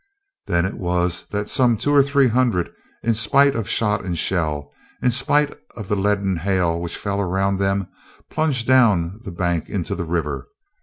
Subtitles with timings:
[0.47, 2.71] Then it was that some two or three hundred,
[3.03, 7.57] in spite of shot and shell, in spite of the leaden hail which fell around
[7.59, 7.87] them,
[8.27, 10.47] plunged down the bank into the river.